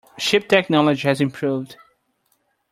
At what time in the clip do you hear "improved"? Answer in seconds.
1.21-1.77